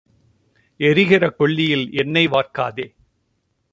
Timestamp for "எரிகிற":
0.79-1.29